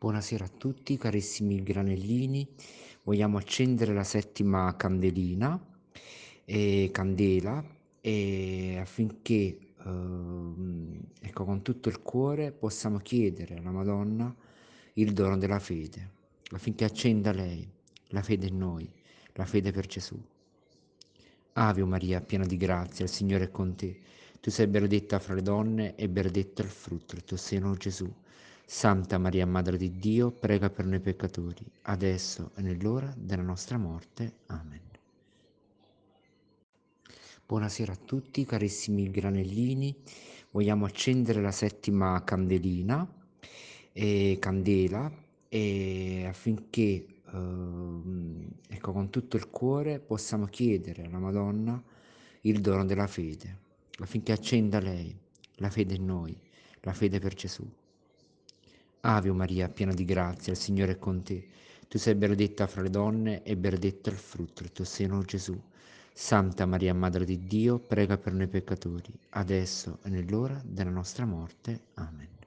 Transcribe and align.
Buonasera 0.00 0.44
a 0.44 0.48
tutti 0.48 0.96
carissimi 0.96 1.60
granellini, 1.60 2.46
vogliamo 3.02 3.36
accendere 3.36 3.92
la 3.92 4.04
settima 4.04 4.76
candelina, 4.76 5.60
e 6.44 6.90
candela, 6.92 7.64
e 8.00 8.78
affinché 8.78 9.58
ehm, 9.84 11.00
ecco, 11.20 11.44
con 11.44 11.62
tutto 11.62 11.88
il 11.88 12.00
cuore 12.00 12.52
possiamo 12.52 12.98
chiedere 12.98 13.56
alla 13.56 13.72
Madonna 13.72 14.32
il 14.92 15.12
dono 15.12 15.36
della 15.36 15.58
fede, 15.58 16.10
affinché 16.52 16.84
accenda 16.84 17.32
lei 17.32 17.68
la 18.10 18.22
fede 18.22 18.46
in 18.46 18.56
noi, 18.56 18.88
la 19.32 19.46
fede 19.46 19.72
per 19.72 19.86
Gesù. 19.86 20.16
Ave 21.54 21.84
Maria, 21.84 22.20
piena 22.20 22.46
di 22.46 22.56
grazia, 22.56 23.04
il 23.04 23.10
Signore 23.10 23.46
è 23.46 23.50
con 23.50 23.74
te. 23.74 23.98
Tu 24.40 24.50
sei 24.50 24.68
benedetta 24.68 25.18
fra 25.18 25.34
le 25.34 25.42
donne 25.42 25.96
e 25.96 26.08
benedetto 26.08 26.62
il 26.62 26.68
frutto 26.68 27.14
del 27.14 27.24
tuo 27.24 27.36
seno, 27.36 27.74
Gesù. 27.74 28.08
Santa 28.70 29.16
Maria, 29.16 29.46
Madre 29.46 29.78
di 29.78 29.96
Dio, 29.96 30.30
prega 30.30 30.68
per 30.68 30.84
noi 30.84 31.00
peccatori, 31.00 31.64
adesso 31.84 32.50
e 32.54 32.60
nell'ora 32.60 33.10
della 33.16 33.40
nostra 33.40 33.78
morte. 33.78 34.40
Amen. 34.48 34.82
Buonasera 37.46 37.92
a 37.92 37.96
tutti, 37.96 38.44
carissimi 38.44 39.10
granellini. 39.10 39.96
Vogliamo 40.50 40.84
accendere 40.84 41.40
la 41.40 41.50
settima 41.50 42.22
candelina, 42.24 43.10
e 43.90 44.36
candela, 44.38 45.10
e 45.48 46.26
affinché 46.26 47.06
eh, 47.24 48.48
ecco, 48.68 48.92
con 48.92 49.08
tutto 49.08 49.38
il 49.38 49.48
cuore 49.48 49.98
possiamo 49.98 50.44
chiedere 50.44 51.04
alla 51.04 51.18
Madonna 51.18 51.82
il 52.42 52.60
dono 52.60 52.84
della 52.84 53.06
fede, 53.06 53.60
affinché 54.00 54.32
accenda 54.32 54.78
lei 54.78 55.16
la 55.54 55.70
fede 55.70 55.94
in 55.94 56.04
noi, 56.04 56.38
la 56.82 56.92
fede 56.92 57.18
per 57.18 57.32
Gesù. 57.32 57.66
Ave 59.00 59.32
Maria, 59.32 59.68
piena 59.68 59.92
di 59.92 60.04
grazia, 60.04 60.52
il 60.52 60.58
Signore 60.58 60.92
è 60.92 60.98
con 60.98 61.22
te. 61.22 61.46
Tu 61.88 61.98
sei 61.98 62.14
benedetta 62.14 62.66
fra 62.66 62.82
le 62.82 62.90
donne 62.90 63.42
e 63.42 63.56
benedetto 63.56 64.10
il 64.10 64.16
frutto 64.16 64.62
del 64.62 64.72
tuo 64.72 64.84
seno, 64.84 65.22
Gesù. 65.22 65.58
Santa 66.12 66.66
Maria, 66.66 66.94
Madre 66.94 67.24
di 67.24 67.46
Dio, 67.46 67.78
prega 67.78 68.18
per 68.18 68.32
noi 68.32 68.48
peccatori, 68.48 69.12
adesso 69.30 69.98
e 70.02 70.08
nell'ora 70.08 70.60
della 70.64 70.90
nostra 70.90 71.24
morte. 71.24 71.80
Amen. 71.94 72.37